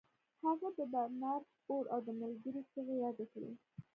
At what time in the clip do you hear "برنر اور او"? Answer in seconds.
0.93-1.99